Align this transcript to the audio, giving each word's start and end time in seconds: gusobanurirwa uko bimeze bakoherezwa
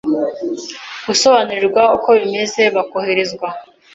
gusobanurirwa 1.07 1.81
uko 1.95 2.09
bimeze 2.19 2.61
bakoherezwa 2.75 3.47